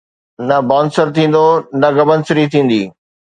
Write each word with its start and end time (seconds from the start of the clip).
نه 0.47 0.57
بانسر 0.69 1.07
ٿيندو، 1.15 1.45
نه 1.81 1.87
گبنسري 1.97 2.45
ٿيندي 2.53 2.81